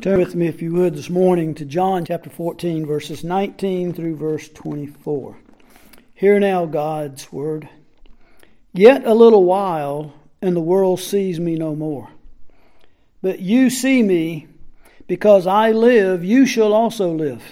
[0.00, 4.14] Turn with me, if you would, this morning to John chapter 14, verses 19 through
[4.14, 5.36] verse 24.
[6.14, 7.68] Hear now God's word.
[8.72, 12.10] Yet a little while, and the world sees me no more.
[13.22, 14.46] But you see me,
[15.08, 17.42] because I live, you shall also live.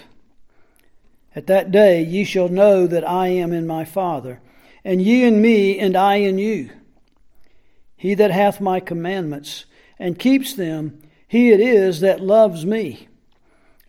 [1.35, 4.41] At that day ye shall know that I am in my Father,
[4.85, 6.71] and ye in me, and I in you.
[7.97, 9.65] He that hath my commandments,
[9.99, 13.09] and keeps them, he it is that loves me,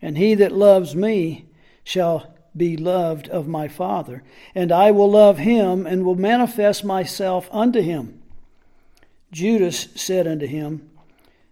[0.02, 1.45] and he that loves me
[1.84, 4.23] shall be loved of my Father,
[4.55, 8.21] and I will love him and will manifest myself unto him.
[9.31, 10.89] Judas said unto him,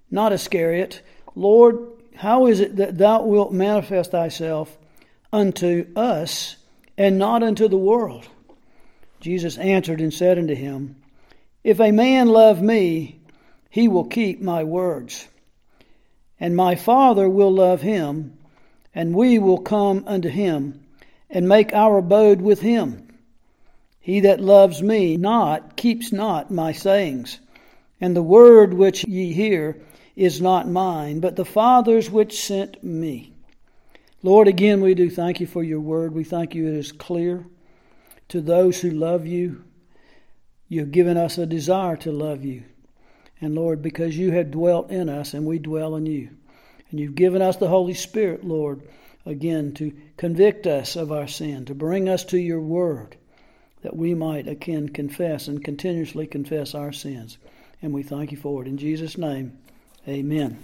[0.09, 1.02] Not Iscariot,
[1.36, 1.78] Lord,
[2.16, 4.78] how is it that thou wilt manifest thyself
[5.31, 6.56] unto us
[6.98, 8.28] and not unto the world?
[9.20, 10.95] Jesus answered and said unto him,
[11.64, 13.20] If a man love me,
[13.70, 15.28] he will keep my words
[16.45, 18.38] and my Father will love him,
[18.94, 20.80] and we will come unto him,
[21.28, 23.08] and make our abode with him.
[24.00, 27.39] He that loves me not keeps not my sayings,
[28.00, 29.81] and the word which ye hear
[30.16, 33.33] is not mine, but the Father's which sent me.
[34.22, 36.14] Lord, again we do thank you for your word.
[36.14, 37.44] We thank you it is clear
[38.27, 39.64] to those who love you.
[40.67, 42.66] You have given us a desire to love you.
[43.41, 46.30] And Lord, because you have dwelt in us and we dwell in you.
[46.89, 48.81] And you've given us the Holy Spirit, Lord,
[49.25, 53.17] again to convict us of our sin, to bring us to your word,
[53.81, 57.38] that we might again confess and continuously confess our sins.
[57.81, 58.67] And we thank you for it.
[58.67, 59.58] In Jesus' name,
[60.08, 60.59] amen.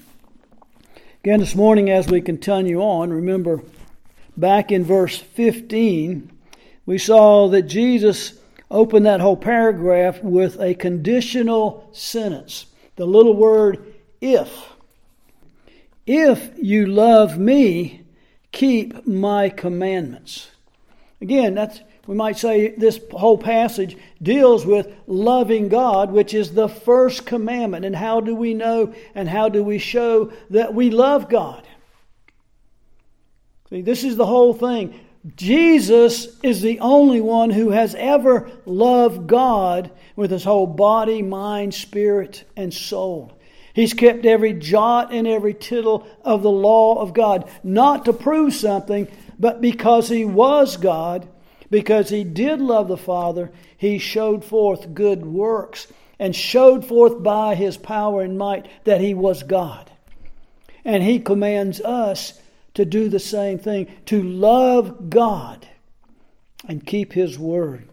[1.23, 3.61] Again, this morning, as we continue on, remember
[4.37, 6.31] back in verse 15,
[6.85, 8.40] we saw that Jesus
[8.71, 12.65] opened that whole paragraph with a conditional sentence.
[12.95, 14.51] The little word if.
[16.07, 18.03] If you love me,
[18.51, 20.49] keep my commandments.
[21.21, 26.67] Again, that's we might say this whole passage deals with loving God, which is the
[26.67, 27.85] first commandment.
[27.85, 31.67] And how do we know and how do we show that we love God?
[33.69, 34.99] See, this is the whole thing.
[35.35, 41.73] Jesus is the only one who has ever loved God with his whole body, mind,
[41.73, 43.31] spirit, and soul.
[43.73, 48.53] He's kept every jot and every tittle of the law of God, not to prove
[48.53, 49.07] something,
[49.39, 51.27] but because he was God,
[51.69, 55.87] because he did love the Father, he showed forth good works
[56.19, 59.89] and showed forth by his power and might that he was God.
[60.83, 62.40] And he commands us
[62.73, 65.67] to do the same thing, to love God
[66.67, 67.87] and keep His word.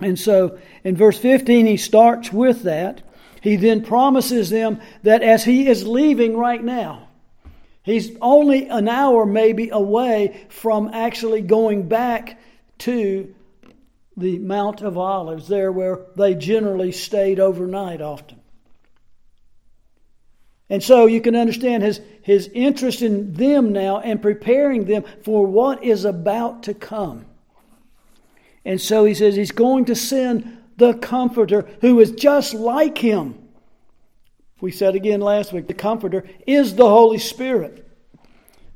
[0.00, 3.02] And so in verse 15, he starts with that.
[3.42, 7.08] He then promises them that as he is leaving right now,
[7.82, 12.38] he's only an hour maybe away from actually going back
[12.78, 13.34] to
[14.16, 18.39] the Mount of Olives, there where they generally stayed overnight often.
[20.70, 25.44] And so you can understand his, his interest in them now and preparing them for
[25.44, 27.26] what is about to come.
[28.64, 33.36] And so he says he's going to send the Comforter who is just like him.
[34.60, 37.86] We said again last week the Comforter is the Holy Spirit,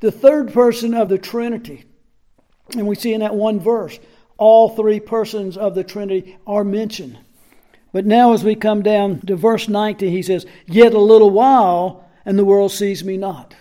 [0.00, 1.84] the third person of the Trinity.
[2.72, 3.98] And we see in that one verse,
[4.36, 7.18] all three persons of the Trinity are mentioned.
[7.94, 12.04] But now, as we come down to verse 19, he says, Yet a little while,
[12.24, 13.54] and the world sees me not.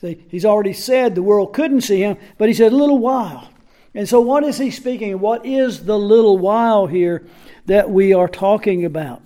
[0.00, 3.50] See, he's already said the world couldn't see him, but he said, A little while.
[3.96, 5.18] And so, what is he speaking?
[5.18, 7.26] What is the little while here
[7.66, 9.22] that we are talking about?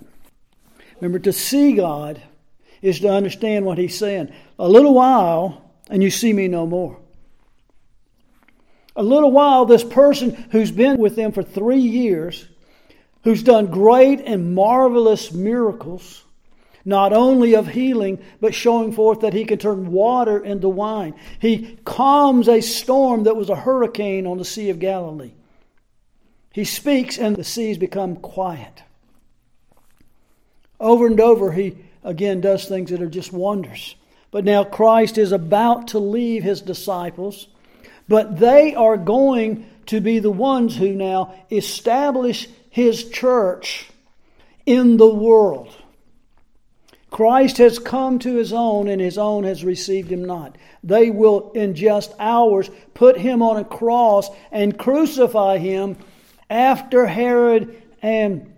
[0.99, 2.23] Remember, to see God
[2.81, 4.33] is to understand what he's saying.
[4.59, 6.99] A little while, and you see me no more.
[8.97, 12.49] A little while, this person who's been with them for three years
[13.25, 16.25] who's done great and marvelous miracles,
[16.85, 21.15] not only of healing, but showing forth that he can turn water into wine.
[21.39, 25.33] He calms a storm that was a hurricane on the Sea of Galilee.
[26.53, 28.83] He speaks and the seas become quiet.
[30.79, 33.95] Over and over, he again does things that are just wonders.
[34.33, 37.47] But now Christ is about to leave his disciples,
[38.09, 43.91] but they are going to be the ones who now establish his church
[44.65, 45.69] in the world.
[47.11, 50.57] Christ has come to his own, and his own has received him not.
[50.83, 55.99] They will, in just hours, put him on a cross and crucify him
[56.49, 58.51] after Herod and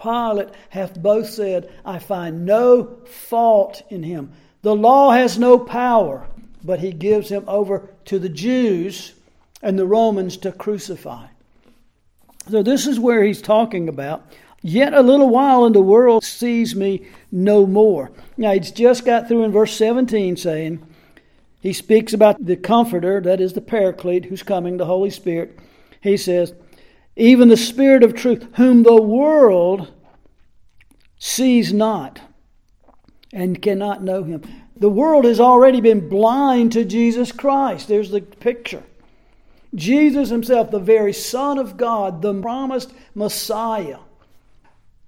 [0.00, 4.30] Pilate have both said, I find no fault in him.
[4.62, 6.28] The law has no power,
[6.62, 9.14] but he gives him over to the Jews
[9.60, 11.26] and the Romans to crucify.
[12.48, 14.26] So, this is where he's talking about.
[14.60, 18.10] Yet a little while, and the world sees me no more.
[18.36, 20.84] Now, he's just got through in verse 17 saying,
[21.60, 25.58] he speaks about the Comforter, that is the Paraclete, who's coming, the Holy Spirit.
[26.00, 26.54] He says,
[27.16, 29.92] Even the Spirit of truth, whom the world
[31.18, 32.20] sees not
[33.32, 34.42] and cannot know him.
[34.76, 37.88] The world has already been blind to Jesus Christ.
[37.88, 38.84] There's the picture.
[39.74, 43.98] Jesus himself, the very Son of God, the promised Messiah,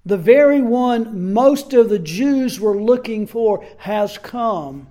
[0.04, 4.86] the very one most of the Jews were looking for, has come.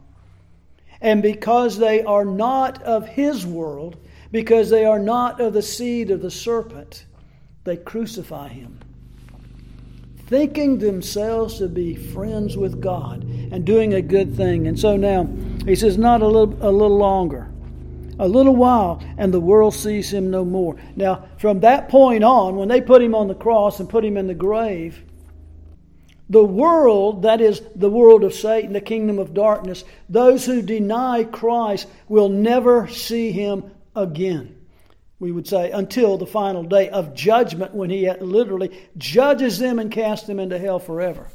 [1.02, 3.98] And because they are not of his world,
[4.32, 7.06] because they are not of the seed of the serpent,
[7.64, 8.80] they crucify him.
[10.28, 14.68] Thinking themselves to be friends with God and doing a good thing.
[14.68, 15.28] And so now,
[15.66, 17.49] he says, not a little, a little longer
[18.20, 20.76] a little while, and the world sees him no more.
[20.96, 24.18] Now, from that point on, when they put him on the cross and put him
[24.18, 25.04] in the grave,
[26.30, 31.24] the world, that is the world of Satan, the kingdom of darkness, those who deny
[31.24, 34.56] Christ will never see him again.
[35.18, 39.92] We would say until the final day of judgment when he literally judges them and
[39.92, 41.28] casts them into hell forever.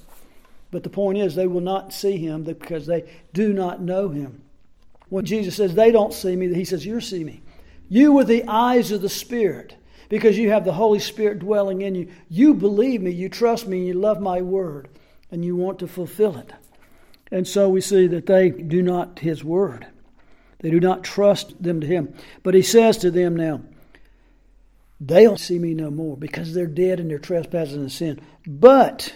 [0.71, 4.44] But the point is, they will not see him because they do not know him.
[5.15, 7.41] When Jesus says, They don't see me, he says, You see me.
[7.89, 9.77] You with the eyes of the Spirit,
[10.09, 12.09] because you have the Holy Spirit dwelling in you.
[12.29, 14.89] You believe me, you trust me, you love my word,
[15.31, 16.53] and you want to fulfill it.
[17.31, 19.87] And so we see that they do not his word.
[20.59, 22.13] They do not trust them to him.
[22.43, 23.61] But he says to them now,
[24.99, 28.21] They'll see me no more because they're dead in their trespasses and sin.
[28.49, 29.15] But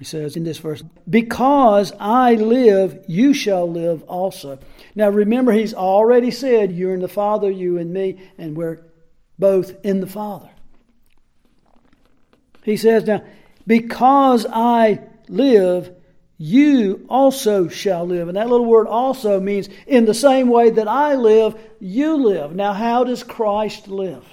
[0.00, 4.58] he says in this verse, Because I live, you shall live also.
[4.94, 8.80] Now remember, he's already said, You're in the Father, you and me, and we're
[9.38, 10.48] both in the Father.
[12.62, 13.22] He says now,
[13.66, 15.94] Because I live,
[16.38, 18.28] you also shall live.
[18.28, 22.56] And that little word also means, in the same way that I live, you live.
[22.56, 24.24] Now, how does Christ live?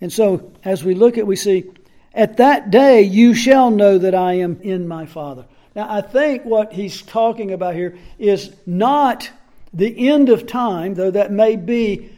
[0.00, 1.70] And so, as we look at, we see
[2.14, 5.46] at that day you shall know that I am in my Father.
[5.74, 9.30] Now, I think what he's talking about here is not
[9.72, 12.10] the end of time, though that may be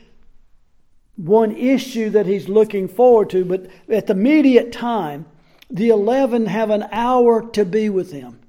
[1.17, 5.27] one issue that he's looking forward to, but at the immediate time,
[5.71, 8.41] the eleven have an hour to be with him.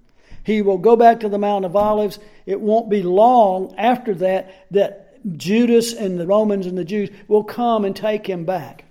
[0.45, 2.19] He will go back to the Mount of Olives.
[2.45, 7.43] It won't be long after that that Judas and the Romans and the Jews will
[7.43, 8.85] come and take him back.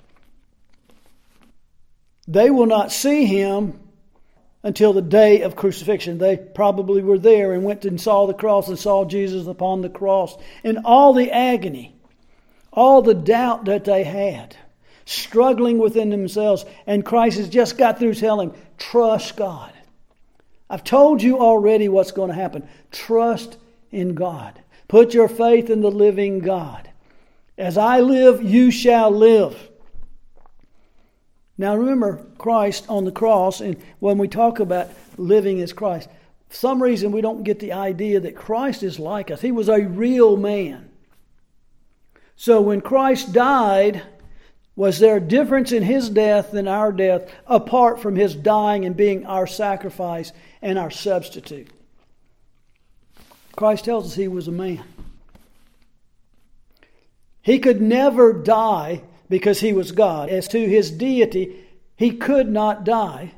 [2.29, 3.81] They will not see him
[4.63, 6.19] until the day of crucifixion.
[6.19, 9.89] They probably were there and went and saw the cross and saw Jesus upon the
[9.89, 11.97] cross and all the agony,
[12.73, 14.57] all the doubt that they had,
[15.05, 16.65] struggling within themselves.
[16.87, 19.73] And Christ has just got through telling, trust God.
[20.71, 22.67] I've told you already what's going to happen.
[22.93, 23.59] Trust
[23.91, 24.59] in God.
[24.89, 26.89] Put your faith in the living God.
[27.59, 29.71] As I live, you shall live.
[31.59, 36.09] Now remember Christ on the cross, and when we talk about living as Christ,
[36.49, 39.41] for some reason we don't get the idea that Christ is like us.
[39.41, 40.91] He was a real man.
[42.37, 44.03] So when Christ died,
[44.75, 48.97] was there a difference in his death than our death apart from his dying and
[48.97, 50.33] being our sacrifice
[50.63, 51.69] and our substitute?
[53.55, 54.83] Christ tells us he was a man.
[57.43, 60.29] He could never die because he was God.
[60.29, 61.57] As to his deity,
[61.97, 63.33] he could not die.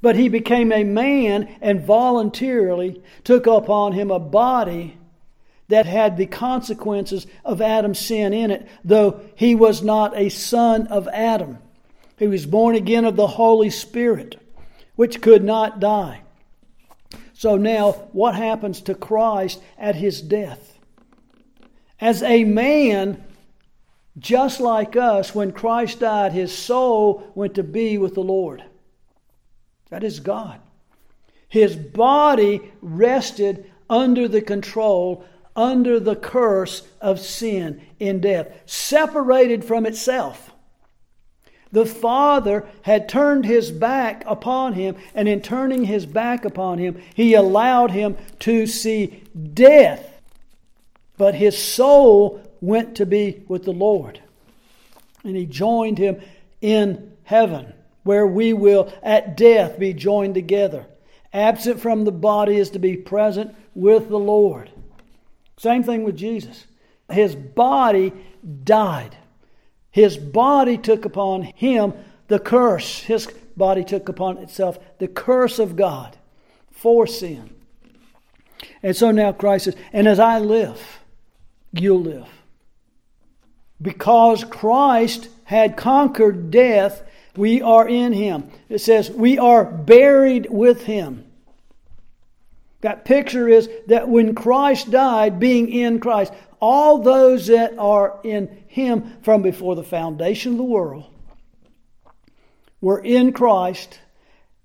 [0.00, 4.96] But he became a man and voluntarily took upon him a body
[5.68, 10.86] that had the consequences of Adam's sin in it, though he was not a son
[10.86, 11.58] of Adam.
[12.18, 14.40] He was born again of the Holy Spirit,
[14.94, 16.22] which could not die.
[17.34, 20.78] So now, what happens to Christ at his death?
[22.00, 23.22] As a man,
[24.18, 28.64] just like us, when Christ died, his soul went to be with the Lord.
[29.90, 30.60] That is God.
[31.48, 39.86] His body rested under the control, under the curse of sin in death, separated from
[39.86, 40.50] itself.
[41.72, 47.02] The Father had turned his back upon him, and in turning his back upon him,
[47.14, 50.20] he allowed him to see death.
[51.18, 54.20] But his soul went to be with the Lord.
[55.24, 56.20] And he joined him
[56.60, 57.72] in heaven,
[58.04, 60.86] where we will at death be joined together.
[61.32, 64.70] Absent from the body is to be present with the Lord.
[65.58, 66.66] Same thing with Jesus.
[67.10, 68.12] His body
[68.64, 69.16] died.
[69.90, 71.94] His body took upon him
[72.28, 73.00] the curse.
[73.00, 76.16] His body took upon itself the curse of God
[76.70, 77.50] for sin.
[78.82, 81.00] And so now Christ says, And as I live,
[81.72, 82.28] you'll live.
[83.80, 87.02] Because Christ had conquered death,
[87.36, 88.50] we are in him.
[88.68, 91.24] It says, We are buried with him.
[92.80, 98.64] That picture is that when Christ died, being in Christ, all those that are in
[98.68, 101.04] him from before the foundation of the world
[102.80, 104.00] were in Christ,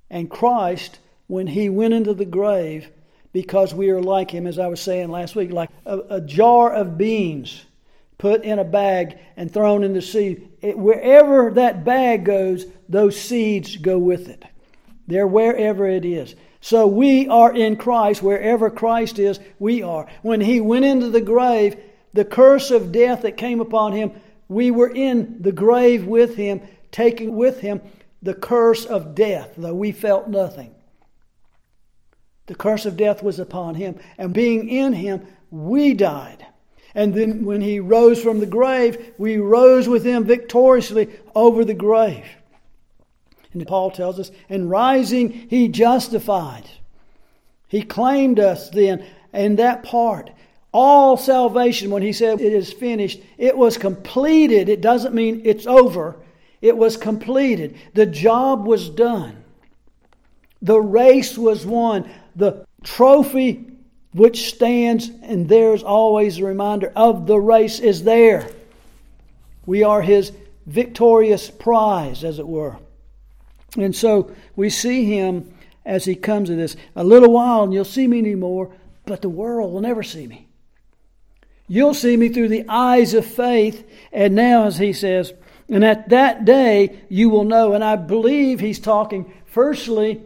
[0.10, 2.90] and Christ, when he went into the grave,
[3.34, 6.72] because we are like him, as I was saying last week, like a, a jar
[6.74, 7.66] of beans
[8.22, 10.48] put in a bag and thrown in the sea.
[10.62, 14.44] It, wherever that bag goes, those seeds go with it.
[15.08, 16.36] They're wherever it is.
[16.62, 18.22] So we are in Christ.
[18.22, 20.08] Wherever Christ is, we are.
[20.22, 21.78] When he went into the grave,
[22.14, 24.12] the curse of death that came upon him,
[24.48, 26.62] we were in the grave with him,
[26.92, 27.82] taking with him
[28.22, 30.76] the curse of death, though we felt nothing.
[32.46, 36.46] The curse of death was upon him, and being in him, we died.
[36.94, 41.74] And then when he rose from the grave, we rose with him victoriously over the
[41.74, 42.26] grave.
[43.54, 46.70] And Paul tells us, and rising, he justified.
[47.68, 50.32] He claimed us then in that part.
[50.74, 54.70] All salvation, when he said it is finished, it was completed.
[54.70, 56.18] It doesn't mean it's over,
[56.62, 57.76] it was completed.
[57.94, 59.44] The job was done.
[60.62, 62.10] The race was won.
[62.36, 63.71] The trophy
[64.14, 68.50] which stands, and there's always a reminder of the race is there.
[69.66, 70.32] We are his
[70.66, 72.78] victorious prize, as it were.
[73.78, 75.54] And so we see him
[75.86, 76.76] as he comes to this.
[76.96, 78.76] A little while and you'll see me anymore,
[79.06, 80.48] but the world will never see me.
[81.68, 83.90] You'll see me through the eyes of faith.
[84.12, 85.34] And now, as he says,
[85.70, 87.74] and at that day you will know.
[87.74, 90.22] And I believe he's talking firstly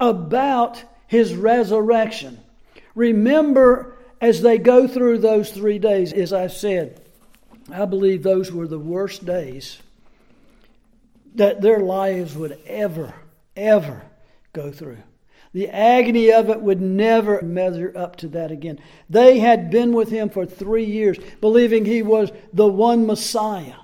[0.00, 2.40] about his resurrection.
[2.98, 7.00] Remember, as they go through those three days, as I said,
[7.72, 9.78] I believe those were the worst days
[11.36, 13.14] that their lives would ever,
[13.54, 14.02] ever
[14.52, 14.98] go through.
[15.52, 18.80] The agony of it would never measure up to that again.
[19.08, 23.76] They had been with him for three years, believing he was the one Messiah,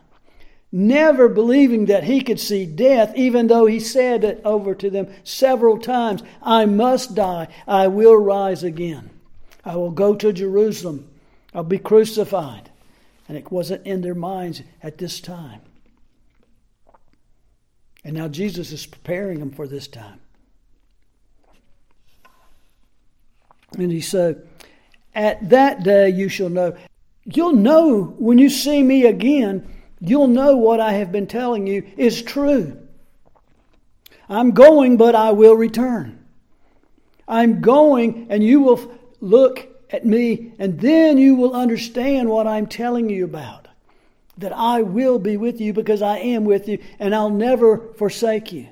[0.74, 5.06] never believing that he could see death, even though he said it over to them
[5.22, 9.08] several times I must die, I will rise again.
[9.64, 11.08] I will go to Jerusalem,
[11.54, 12.70] I'll be crucified.
[13.28, 15.60] And it wasn't in their minds at this time.
[18.02, 20.20] And now Jesus is preparing them for this time.
[23.78, 24.46] And he said,
[25.14, 26.76] At that day you shall know.
[27.24, 29.73] You'll know when you see me again,
[30.08, 32.78] you'll know what I have been telling you is true.
[34.28, 36.24] I'm going, but I will return.
[37.28, 42.66] I'm going, and you will look at me, and then you will understand what I'm
[42.66, 43.64] telling you about
[44.38, 48.52] that I will be with you because I am with you and I'll never forsake
[48.52, 48.68] you.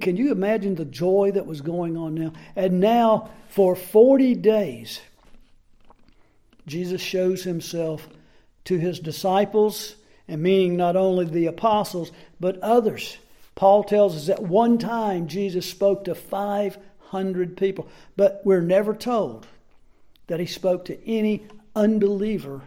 [0.00, 2.32] Can you imagine the joy that was going on now?
[2.54, 5.00] And now, for 40 days,
[6.66, 8.08] Jesus shows himself
[8.64, 9.96] to his disciples,
[10.28, 13.16] and meaning not only the apostles, but others.
[13.54, 19.46] Paul tells us that one time Jesus spoke to 500 people, but we're never told
[20.28, 22.62] that he spoke to any unbeliever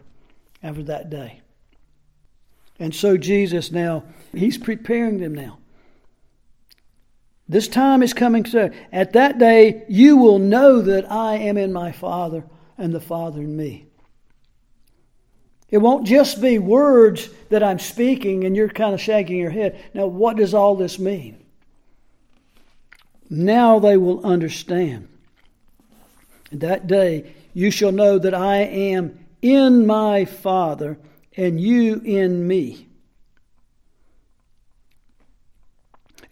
[0.62, 1.42] after that day.
[2.80, 4.04] And so Jesus now,
[4.34, 5.60] he's preparing them now.
[7.48, 8.74] This time is coming soon.
[8.92, 12.44] At that day, you will know that I am in my Father
[12.78, 13.91] and the Father in me.
[15.72, 19.82] It won't just be words that I'm speaking and you're kind of shaking your head.
[19.94, 21.44] Now, what does all this mean?
[23.30, 25.08] Now they will understand.
[26.52, 30.98] That day, you shall know that I am in my Father
[31.38, 32.90] and you in me.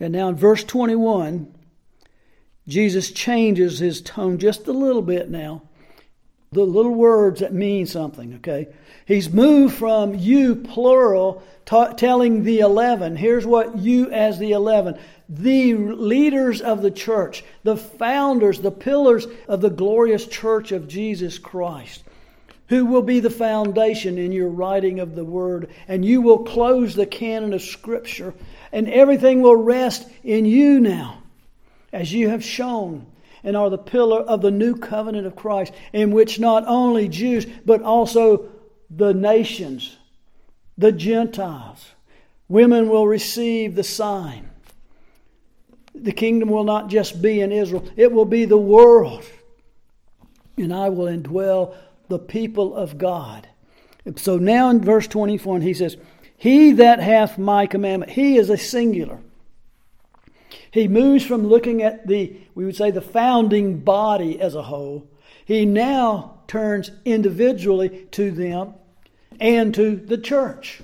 [0.01, 1.55] And now in verse 21,
[2.67, 5.63] Jesus changes his tone just a little bit now.
[6.51, 8.69] The little words that mean something, okay?
[9.05, 13.15] He's moved from you, plural, t- telling the eleven.
[13.15, 19.27] Here's what you, as the eleven, the leaders of the church, the founders, the pillars
[19.47, 22.03] of the glorious church of Jesus Christ
[22.69, 26.93] who will be the foundation in your writing of the word, and you will close
[26.93, 28.33] the canon of Scripture,
[28.71, 31.21] and everything will rest in you now,
[31.91, 33.05] as you have shown.
[33.43, 37.45] And are the pillar of the new covenant of Christ, in which not only Jews,
[37.65, 38.49] but also
[38.89, 39.97] the nations,
[40.77, 41.85] the Gentiles,
[42.47, 44.49] women will receive the sign.
[45.93, 49.25] The kingdom will not just be in Israel, it will be the world.
[50.57, 51.75] And I will indwell
[52.09, 53.47] the people of God.
[54.17, 55.97] So now in verse 24, he says,
[56.37, 59.19] He that hath my commandment, he is a singular.
[60.71, 65.07] He moves from looking at the, we would say, the founding body as a whole.
[65.45, 68.73] He now turns individually to them
[69.39, 70.81] and to the church.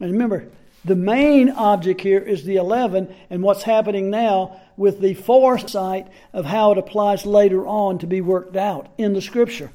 [0.00, 0.48] And remember,
[0.84, 6.46] the main object here is the 11 and what's happening now with the foresight of
[6.46, 9.70] how it applies later on to be worked out in the scripture.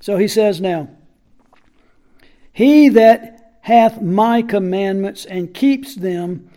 [0.00, 0.90] So he says now,
[2.52, 6.50] He that hath my commandments and keeps them,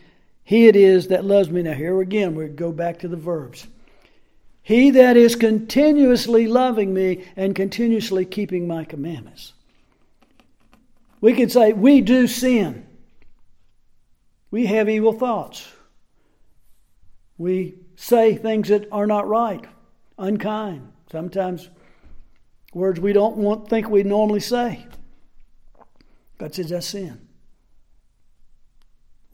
[0.44, 1.62] he it is that loves me.
[1.62, 3.66] Now, here again, we go back to the verbs.
[4.68, 9.54] He that is continuously loving me and continuously keeping my commandments.
[11.22, 12.86] We could say, we do sin.
[14.52, 15.66] We have evil thoughts.
[17.38, 19.64] We say things that are not right,
[20.20, 20.92] unkind.
[21.14, 21.70] Sometimes
[22.74, 24.86] words we don't want think we normally say.
[26.40, 27.27] God says that's sin.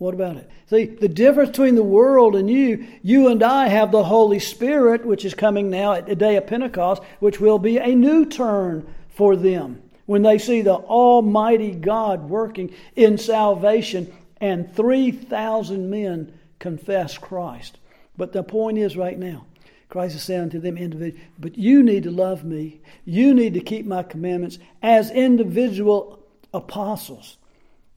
[0.03, 0.49] What about it?
[0.69, 5.05] See, the difference between the world and you, you and I have the Holy Spirit,
[5.05, 8.85] which is coming now at the day of Pentecost, which will be a new turn
[9.07, 17.17] for them when they see the Almighty God working in salvation and 3,000 men confess
[17.17, 17.77] Christ.
[18.17, 19.45] But the point is right now,
[19.87, 22.81] Christ is saying to them individually, but you need to love me.
[23.05, 26.19] You need to keep my commandments as individual
[26.53, 27.37] apostles.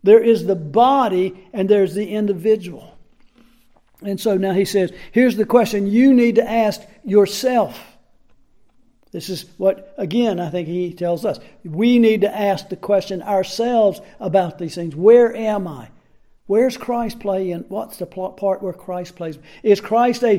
[0.07, 2.97] There is the body and there's the individual.
[4.03, 7.79] And so now he says, here's the question you need to ask yourself.
[9.11, 11.41] This is what, again, I think he tells us.
[11.65, 14.95] We need to ask the question ourselves about these things.
[14.95, 15.89] Where am I?
[16.47, 17.65] Where's Christ playing?
[17.69, 19.41] What's the part where Christ plays?
[19.65, 20.39] Is Christ a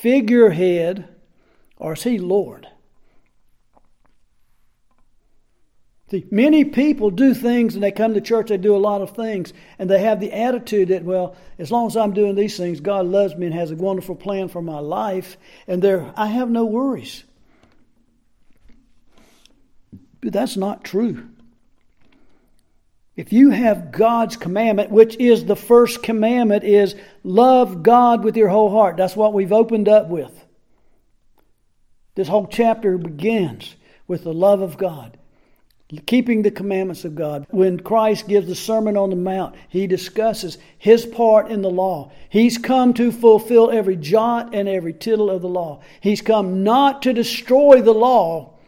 [0.00, 1.08] figurehead
[1.76, 2.68] or is he Lord?
[6.10, 9.10] See, many people do things and they come to church, they do a lot of
[9.10, 12.80] things, and they have the attitude that, well, as long as I'm doing these things,
[12.80, 16.48] God loves me and has a wonderful plan for my life, and there I have
[16.48, 17.24] no worries.
[20.22, 21.28] But that's not true.
[23.14, 28.48] If you have God's commandment, which is the first commandment, is love God with your
[28.48, 28.96] whole heart.
[28.96, 30.32] That's what we've opened up with.
[32.14, 35.18] This whole chapter begins with the love of God
[36.06, 37.46] keeping the commandments of God.
[37.50, 42.12] When Christ gives the Sermon on the Mount, he discusses his part in the law.
[42.28, 45.80] He's come to fulfill every jot and every tittle of the law.
[46.00, 48.58] He's come not to destroy the law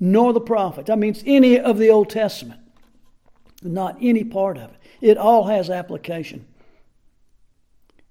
[0.00, 0.86] nor the prophets.
[0.86, 2.60] That means any of the Old Testament,
[3.62, 4.76] not any part of it.
[5.00, 6.46] It all has application.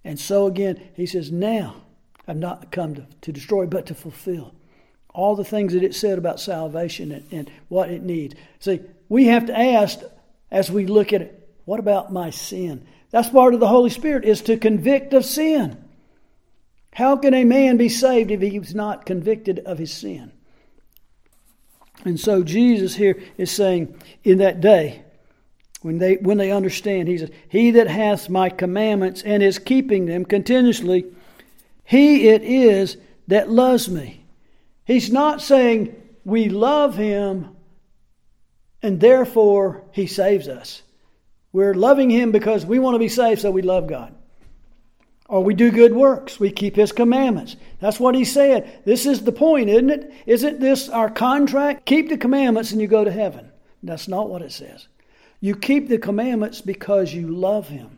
[0.04, 1.84] And so again, he says, Now
[2.28, 4.54] I've not come to, to destroy, but to fulfill
[5.17, 8.36] all the things that it said about salvation and, and what it needs.
[8.60, 9.99] See, we have to ask
[10.51, 12.86] as we look at it, what about my sin?
[13.10, 15.84] That's part of the Holy Spirit is to convict of sin.
[16.93, 20.32] How can a man be saved if he's not convicted of his sin?
[22.06, 25.03] And so Jesus here is saying in that day,
[25.82, 30.06] when they when they understand, he says, He that hath my commandments and is keeping
[30.06, 31.06] them continuously,
[31.86, 34.27] he it is that loves me.
[34.88, 37.58] He's not saying we love him
[38.82, 40.82] and therefore he saves us.
[41.52, 44.15] We're loving him because we want to be saved, so we love God.
[45.28, 46.39] Or we do good works.
[46.39, 47.58] We keep his commandments.
[47.82, 48.82] That's what he said.
[48.86, 50.13] This is the point, isn't it?
[50.26, 51.86] Isn't this our contract?
[51.86, 53.52] Keep the commandments and you go to heaven.
[53.84, 54.88] That's not what it says.
[55.41, 57.97] You keep the commandments because you love him.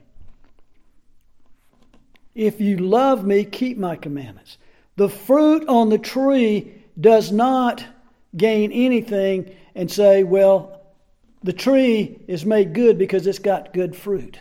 [2.33, 4.57] If you love me, keep my commandments.
[4.95, 7.83] The fruit on the tree does not
[8.35, 10.81] gain anything and say, well,
[11.43, 14.39] the tree is made good because it's got good fruit.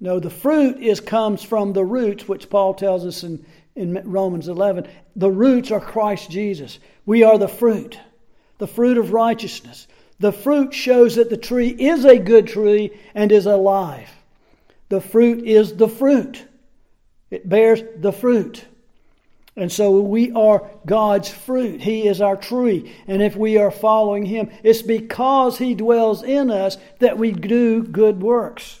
[0.00, 3.44] No, the fruit is comes from the roots, which Paul tells us in,
[3.76, 4.88] in Romans 11.
[5.16, 6.78] The roots are Christ Jesus.
[7.04, 7.98] We are the fruit,
[8.58, 9.86] the fruit of righteousness.
[10.18, 14.10] The fruit shows that the tree is a good tree and is alive.
[14.88, 16.44] The fruit is the fruit.
[17.30, 18.64] It bears the fruit.
[19.60, 21.82] And so we are God's fruit.
[21.82, 22.96] He is our tree.
[23.06, 27.82] And if we are following Him, it's because He dwells in us that we do
[27.82, 28.80] good works.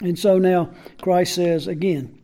[0.00, 0.70] And so now
[1.00, 2.18] Christ says again,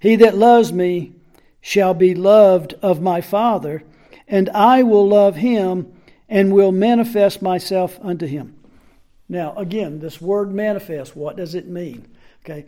[0.00, 1.12] He that loves me
[1.60, 3.82] shall be loved of my Father,
[4.26, 5.92] and I will love him
[6.30, 8.58] and will manifest myself unto him.
[9.28, 12.08] Now, again, this word manifest, what does it mean?
[12.42, 12.66] Okay.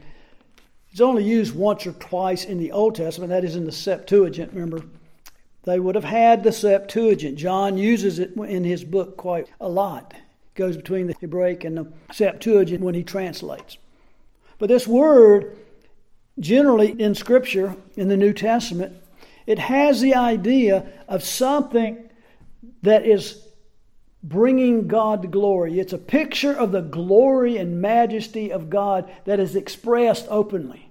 [0.97, 4.55] It's only used once or twice in the Old Testament, that is in the Septuagint,
[4.55, 4.83] remember?
[5.65, 7.37] They would have had the Septuagint.
[7.37, 10.15] John uses it in his book quite a lot.
[10.15, 13.77] It goes between the Hebraic and the Septuagint when he translates.
[14.59, 15.59] But this word,
[16.41, 18.97] generally in Scripture, in the New Testament,
[19.47, 22.09] it has the idea of something
[22.81, 23.47] that is
[24.23, 25.79] bringing God glory.
[25.79, 30.85] It's a picture of the glory and majesty of God that is expressed openly.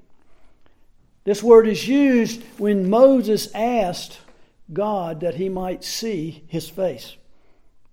[1.26, 4.20] This word is used when Moses asked
[4.72, 7.16] God that he might see his face,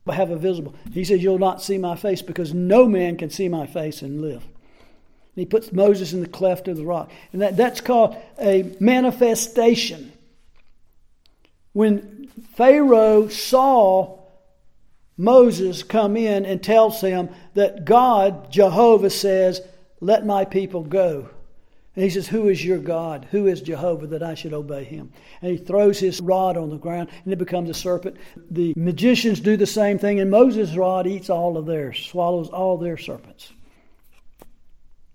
[0.06, 0.74] have a visible.
[0.92, 4.20] He says, You'll not see my face because no man can see my face and
[4.20, 4.42] live.
[4.42, 7.10] And he puts Moses in the cleft of the rock.
[7.32, 10.12] And that, that's called a manifestation.
[11.72, 14.18] When Pharaoh saw
[15.16, 19.62] Moses come in and tells him that God, Jehovah, says,
[20.00, 21.30] Let my people go.
[21.94, 23.26] And he says, Who is your God?
[23.30, 25.12] Who is Jehovah that I should obey him?
[25.42, 28.16] And he throws his rod on the ground and it becomes a serpent.
[28.50, 32.78] The magicians do the same thing, and Moses' rod eats all of theirs, swallows all
[32.78, 33.52] their serpents.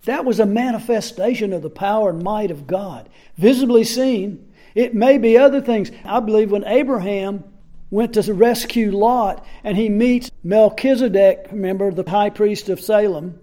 [0.06, 4.54] That was a manifestation of the power and might of God, visibly seen.
[4.74, 5.92] It may be other things.
[6.06, 7.44] I believe when Abraham
[7.90, 13.40] went to rescue Lot and he meets Melchizedek, remember the high priest of Salem,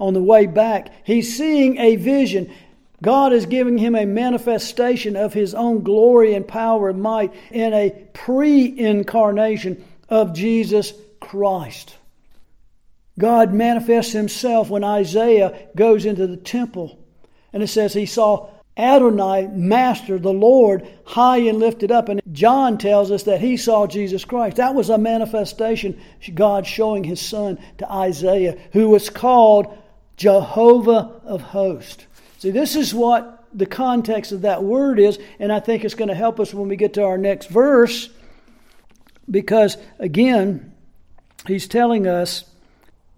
[0.00, 0.90] on the way back.
[1.04, 2.52] He's seeing a vision.
[3.02, 7.72] God is giving him a manifestation of his own glory and power and might in
[7.72, 11.94] a pre incarnation of Jesus Christ.
[13.18, 16.98] God manifests himself when Isaiah goes into the temple.
[17.52, 22.08] And it says he saw Adonai, Master, the Lord, high and lifted up.
[22.08, 24.56] And John tells us that he saw Jesus Christ.
[24.56, 26.00] That was a manifestation,
[26.32, 29.76] God showing his son to Isaiah, who was called
[30.16, 32.06] Jehovah of hosts.
[32.38, 36.08] See, this is what the context of that word is, and I think it's going
[36.08, 38.08] to help us when we get to our next verse,
[39.30, 40.72] because again,
[41.46, 42.44] he's telling us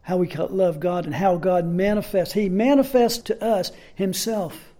[0.02, 2.34] how we love God and how God manifests.
[2.34, 4.70] He manifests to us himself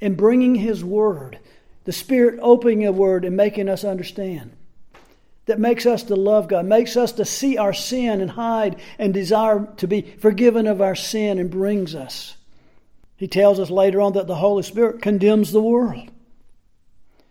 [0.00, 1.38] in bringing His Word,
[1.84, 4.52] the Spirit opening a Word and making us understand.
[5.46, 9.14] That makes us to love God, makes us to see our sin and hide and
[9.14, 12.35] desire to be forgiven of our sin and brings us.
[13.16, 16.10] He tells us later on that the Holy Spirit condemns the world.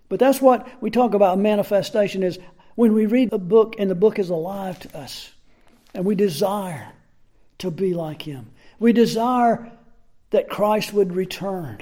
[0.10, 2.40] But that's what we talk about manifestation is
[2.76, 5.32] when we read the book and the book is alive to us
[5.94, 6.92] and we desire
[7.60, 8.52] to be like Him.
[8.80, 9.72] We desire
[10.32, 11.82] that Christ would return.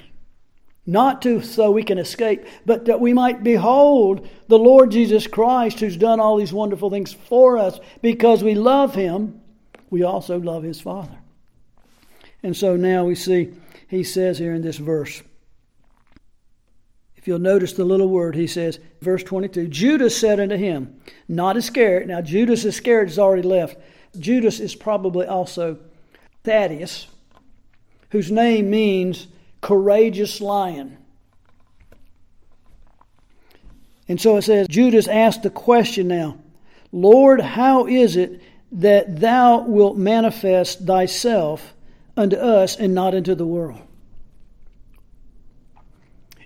[0.85, 5.79] Not to so we can escape, but that we might behold the Lord Jesus Christ
[5.79, 9.41] who's done all these wonderful things for us because we love him.
[9.89, 11.17] We also love his Father.
[12.43, 13.53] And so now we see,
[13.87, 15.23] he says here in this verse,
[17.15, 21.55] if you'll notice the little word, he says, verse 22 Judas said unto him, Not
[21.55, 22.05] Iscariot.
[22.05, 23.77] Now, Judas Iscariot has already left.
[24.19, 25.77] Judas is probably also
[26.43, 27.07] Thaddeus,
[28.09, 29.27] whose name means
[29.61, 30.97] courageous lion.
[34.09, 36.37] And so it says, Judas asked the question now,
[36.91, 38.41] Lord, how is it
[38.73, 41.73] that thou wilt manifest thyself
[42.15, 43.81] unto us and not unto the world?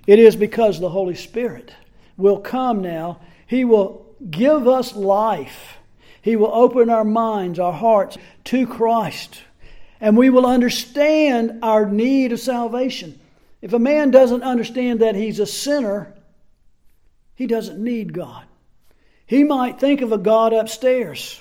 [0.06, 1.72] It is because the Holy Spirit
[2.16, 3.20] will come now.
[3.46, 5.76] He will give us life.
[6.22, 9.42] He will open our minds, our hearts to Christ
[10.00, 13.18] and we will understand our need of salvation.
[13.60, 16.14] If a man doesn't understand that he's a sinner,
[17.34, 18.44] he doesn't need God.
[19.26, 21.40] He might think of a God upstairs.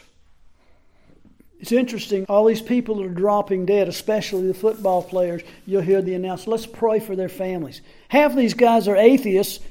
[1.60, 5.42] It's interesting, all these people that are dropping dead, especially the football players.
[5.66, 7.82] You'll hear the announcement let's pray for their families.
[8.10, 9.64] Half of these guys are atheists.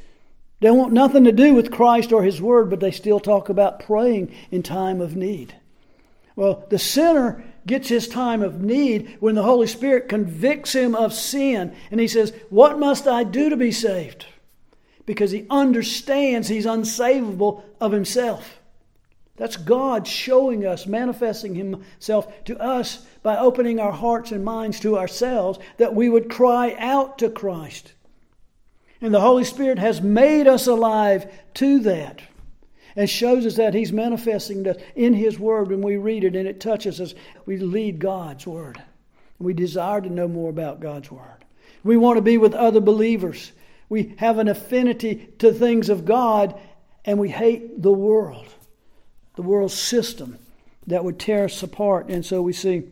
[0.60, 3.80] They want nothing to do with Christ or His Word, but they still talk about
[3.80, 5.54] praying in time of need.
[6.34, 11.12] Well, the sinner gets his time of need when the Holy Spirit convicts him of
[11.12, 14.26] sin and he says, What must I do to be saved?
[15.06, 18.60] Because he understands he's unsavable of himself.
[19.36, 24.98] That's God showing us, manifesting Himself to us by opening our hearts and minds to
[24.98, 27.92] ourselves that we would cry out to Christ.
[29.00, 32.22] And the Holy Spirit has made us alive to that
[32.96, 36.48] and shows us that He's manifesting us in His Word when we read it and
[36.48, 37.14] it touches us.
[37.44, 38.82] We lead God's Word.
[39.38, 41.44] We desire to know more about God's Word.
[41.84, 43.52] We want to be with other believers.
[43.88, 46.58] We have an affinity to things of God
[47.04, 48.46] and we hate the world,
[49.36, 50.38] the world system
[50.86, 52.08] that would tear us apart.
[52.08, 52.84] And so we see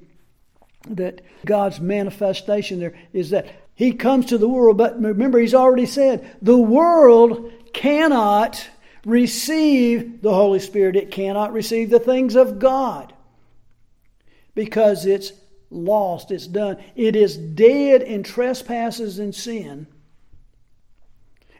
[0.89, 5.87] that God's manifestation there is that He comes to the world, but remember, He's already
[5.87, 8.69] said the world cannot
[9.05, 13.13] receive the Holy Spirit, it cannot receive the things of God
[14.55, 15.33] because it's
[15.71, 16.79] lost, it's done.
[16.95, 19.87] It is dead in trespasses and sin.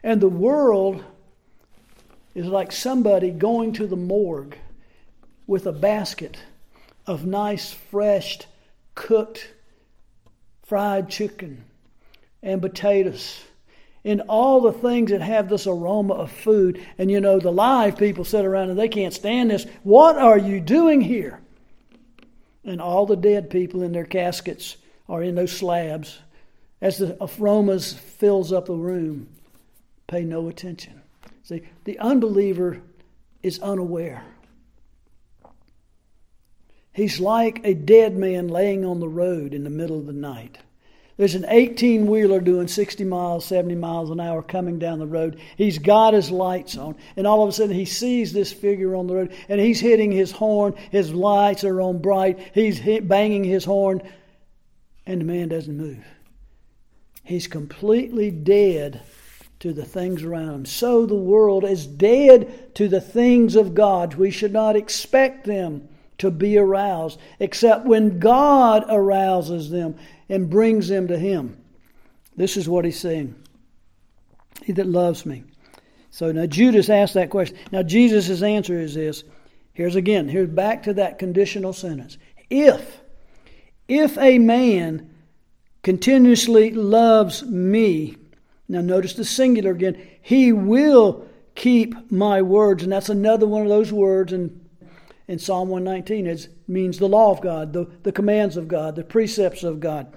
[0.03, 1.03] And the world
[2.33, 4.57] is like somebody going to the morgue
[5.47, 6.37] with a basket
[7.05, 8.39] of nice, fresh,
[8.95, 9.49] cooked
[10.65, 11.63] fried chicken
[12.41, 13.43] and potatoes
[14.03, 16.85] and all the things that have this aroma of food.
[16.97, 19.65] And you know, the live people sit around and they can't stand this.
[19.83, 21.39] What are you doing here?
[22.63, 24.77] And all the dead people in their caskets
[25.09, 26.19] are in those slabs.
[26.81, 29.27] As the aromas fills up the room,
[30.07, 31.01] pay no attention.
[31.43, 32.81] See, the unbeliever
[33.41, 34.23] is unaware.
[36.95, 40.57] He's like a dead man laying on the road in the middle of the night.
[41.17, 45.37] There's an 18 wheeler doing 60 miles, 70 miles an hour coming down the road.
[45.57, 49.07] He's got his lights on, and all of a sudden he sees this figure on
[49.07, 50.73] the road, and he's hitting his horn.
[50.89, 52.39] His lights are on bright.
[52.53, 54.01] He's banging his horn,
[55.05, 56.05] and the man doesn't move.
[57.25, 59.01] He's completely dead
[59.59, 60.65] to the things around him.
[60.65, 64.13] So the world is dead to the things of God.
[64.13, 69.95] We should not expect them to be aroused, except when God arouses them
[70.29, 71.57] and brings them to Him.
[72.35, 73.35] This is what He's saying
[74.63, 75.43] He that loves me.
[76.11, 77.57] So now Judas asked that question.
[77.71, 79.23] Now Jesus' answer is this.
[79.73, 82.17] Here's again, here's back to that conditional sentence.
[82.49, 83.01] If,
[83.89, 85.13] if a man
[85.83, 88.15] continuously loves me,
[88.69, 92.83] now notice the singular again, he will keep my words.
[92.83, 94.64] And that's another one of those words in
[95.27, 96.27] in Psalm 119.
[96.27, 100.13] It means the law of God, the, the commands of God, the precepts of God.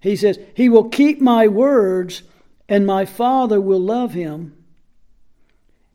[0.00, 2.22] He says, He will keep my words,
[2.68, 4.56] and my Father will love him,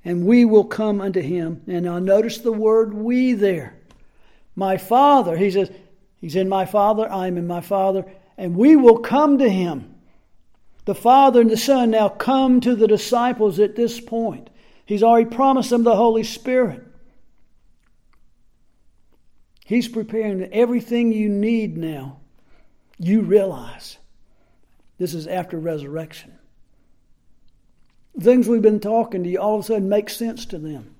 [0.04, 1.62] and we will come unto him.
[1.68, 3.78] And now notice the word we there.
[4.56, 5.72] My Father, he says,
[6.20, 8.06] He's in my Father, I am in my Father,
[8.38, 9.94] and we will come to him.
[10.86, 14.50] The Father and the Son now come to the disciples at this point.
[14.86, 16.84] He's already promised them the Holy Spirit.
[19.66, 22.18] He's preparing everything you need now.
[23.00, 23.98] You realize
[24.98, 26.38] this is after resurrection.
[28.20, 30.96] Things we've been talking to you all of a sudden make sense to them.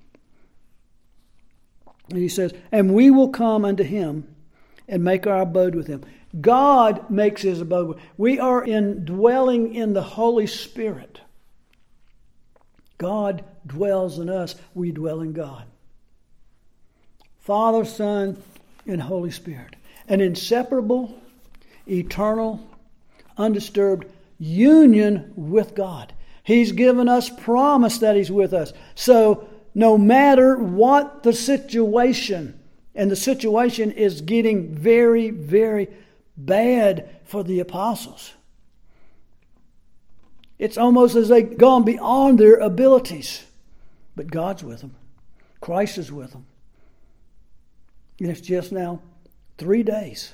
[2.10, 4.34] And he says, And we will come unto him
[4.88, 6.02] and make our abode with him.
[6.40, 7.98] God makes his abode.
[8.16, 11.20] We are indwelling in the Holy Spirit.
[12.98, 15.64] God dwells in us, we dwell in God.
[17.38, 18.42] Father, Son,
[18.86, 19.76] and Holy Spirit.
[20.08, 21.14] An inseparable,
[21.88, 22.60] eternal,
[23.36, 24.06] undisturbed
[24.38, 26.12] union with God.
[26.42, 28.72] He's given us promise that He's with us.
[28.94, 32.58] So, no matter what the situation,
[32.94, 35.88] and the situation is getting very, very
[36.36, 38.32] bad for the apostles.
[40.58, 43.44] It's almost as they've gone beyond their abilities.
[44.14, 44.94] But God's with them,
[45.60, 46.46] Christ is with them.
[48.20, 49.00] And it's just now
[49.58, 50.32] three days,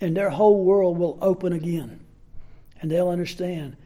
[0.00, 2.00] and their whole world will open again.
[2.80, 3.76] And they'll understand,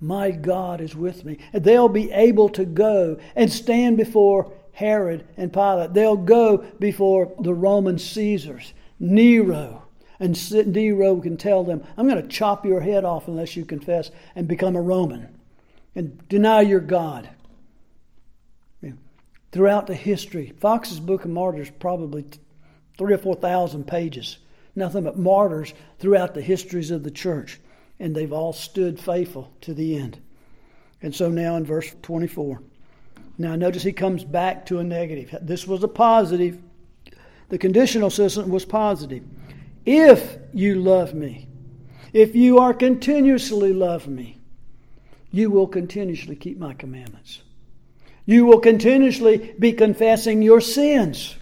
[0.00, 1.38] my God is with me.
[1.52, 5.92] And they'll be able to go and stand before Herod and Pilate.
[5.92, 9.82] They'll go before the Roman Caesars, Nero.
[10.20, 14.10] And Nero can tell them, I'm going to chop your head off unless you confess
[14.34, 15.28] and become a Roman
[15.94, 17.28] and deny your God.
[19.50, 22.26] Throughout the history, Foxe's Book of Martyrs probably
[22.98, 24.38] three or four thousand pages.
[24.74, 27.60] Nothing but martyrs throughout the histories of the church.
[27.98, 30.20] And they've all stood faithful to the end.
[31.00, 32.60] And so now in verse 24.
[33.38, 35.34] Now notice he comes back to a negative.
[35.40, 36.60] This was a positive.
[37.48, 39.24] The conditional system was positive.
[39.86, 41.48] If you love me,
[42.12, 44.38] if you are continuously love me,
[45.30, 47.42] you will continuously keep my commandments.
[48.26, 51.36] You will continuously be confessing your sins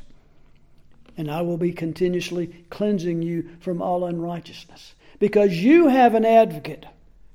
[1.16, 4.94] and I will be continuously cleansing you from all unrighteousness.
[5.18, 6.86] Because you have an advocate.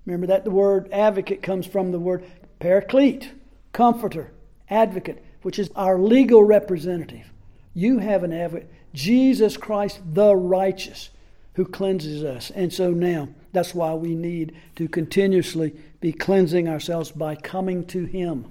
[0.05, 2.23] Remember that the word advocate comes from the word
[2.59, 3.31] paraclete,
[3.73, 4.31] comforter,
[4.69, 7.31] advocate, which is our legal representative.
[7.73, 11.09] You have an advocate, Jesus Christ the righteous,
[11.55, 12.51] who cleanses us.
[12.51, 18.05] And so now, That's why we need to continuously be cleansing ourselves by coming to
[18.05, 18.45] Him.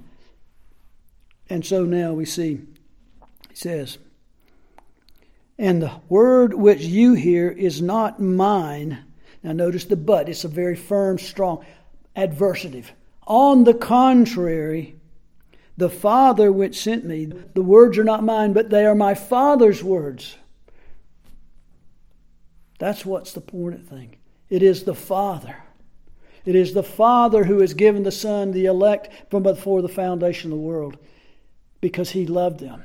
[1.48, 2.60] And so now we see,
[3.48, 3.98] he says,
[5.60, 9.04] and the word which you hear is not mine.
[9.42, 10.30] Now notice the but.
[10.30, 11.66] It's a very firm, strong
[12.16, 12.86] adversative.
[13.26, 14.96] On the contrary,
[15.76, 19.84] the Father which sent me, the words are not mine, but they are my Father's
[19.84, 20.34] words.
[22.78, 24.16] That's what's the important thing.
[24.48, 25.56] It is the Father.
[26.46, 30.52] It is the Father who has given the Son, the elect, from before the foundation
[30.52, 30.96] of the world,
[31.82, 32.82] because He loved them.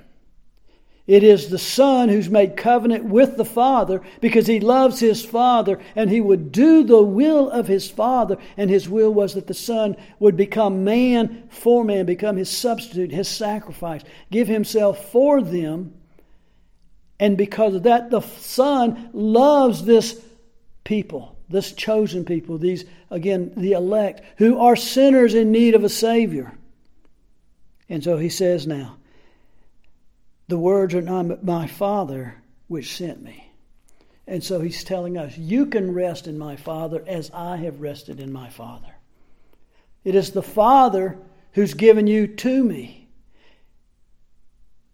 [1.07, 5.79] It is the Son who's made covenant with the Father because he loves his Father
[5.95, 8.37] and he would do the will of his Father.
[8.57, 13.11] And his will was that the Son would become man for man, become his substitute,
[13.11, 15.93] his sacrifice, give himself for them.
[17.19, 20.25] And because of that, the Son loves this
[20.83, 25.89] people, this chosen people, these, again, the elect, who are sinners in need of a
[25.89, 26.57] Savior.
[27.89, 28.97] And so he says now,
[30.47, 32.35] the words are not my Father
[32.67, 33.51] which sent me.
[34.27, 38.19] And so he's telling us, You can rest in my Father as I have rested
[38.19, 38.93] in my Father.
[40.03, 41.17] It is the Father
[41.53, 43.07] who's given you to me.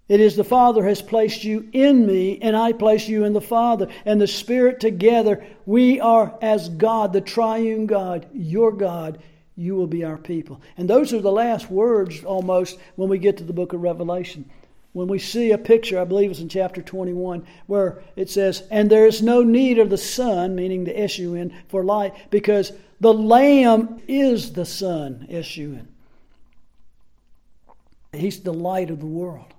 [0.07, 3.39] It is the Father has placed you in me, and I place you in the
[3.39, 3.87] Father.
[4.03, 9.21] And the Spirit together, we are as God, the triune God, your God.
[9.55, 10.61] You will be our people.
[10.75, 14.49] And those are the last words almost when we get to the book of Revelation
[14.93, 18.89] when we see a picture, I believe it's in chapter 21, where it says, And
[18.89, 22.73] there is no need of the sun, meaning the S U N, for light, because
[22.99, 25.87] the Lamb is the sun, S U N.
[28.11, 29.53] He's the light of the world.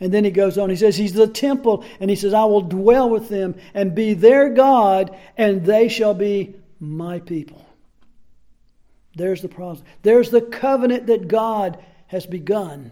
[0.00, 2.62] And then he goes on, he says, He's the temple, and he says, I will
[2.62, 7.64] dwell with them and be their God, and they shall be my people.
[9.14, 9.80] There's the promise.
[10.02, 12.90] There's the covenant that God has begun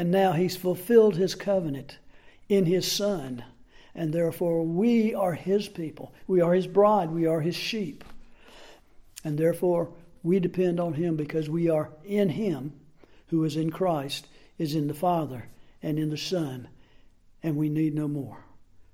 [0.00, 1.98] and now he's fulfilled his covenant
[2.48, 3.44] in his Son.
[3.94, 6.14] And therefore, we are his people.
[6.26, 7.10] We are his bride.
[7.10, 8.02] We are his sheep.
[9.24, 9.90] And therefore,
[10.22, 12.72] we depend on him because we are in him
[13.26, 15.50] who is in Christ, is in the Father
[15.82, 16.68] and in the Son.
[17.42, 18.38] And we need no more.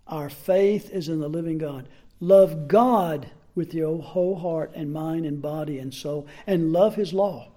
[0.09, 1.89] Our faith is in the living God.
[2.19, 7.13] Love God with your whole heart and mind and body and soul, and love his
[7.13, 7.53] law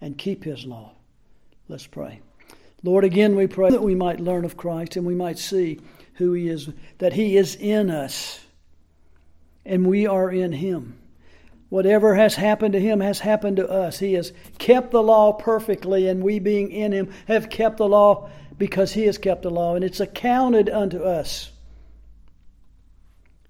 [0.00, 0.92] and keep his law.
[1.66, 2.20] Let's pray.
[2.82, 5.80] Lord, again we pray that we might learn of Christ and we might see
[6.14, 8.40] who He is, that He is in us
[9.68, 10.98] and we are in Him.
[11.68, 13.98] Whatever has happened to Him has happened to us.
[13.98, 18.30] He has kept the law perfectly, and we, being in Him, have kept the law
[18.56, 21.50] because He has kept the law, and it's accounted unto us.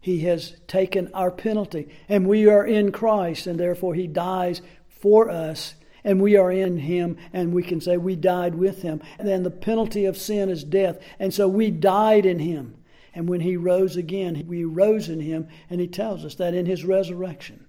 [0.01, 5.31] He has taken our penalty, and we are in Christ, and therefore He dies for
[5.31, 5.75] us
[6.09, 9.03] and we are in him and we can say we died with him.
[9.19, 10.99] And then the penalty of sin is death.
[11.19, 12.79] And so we died in him.
[13.15, 16.65] And when he rose again we rose in him and he tells us that in
[16.65, 17.67] his resurrection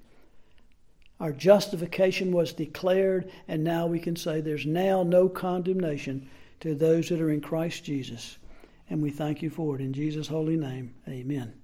[1.19, 6.30] our justification was declared and now we can say there's now no condemnation
[6.62, 8.38] to those that are in Christ Jesus.
[8.89, 9.82] And we thank you for it.
[9.82, 11.56] In Jesus holy name amen